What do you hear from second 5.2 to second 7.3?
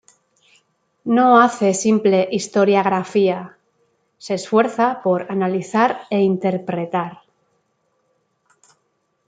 analizar e interpretar.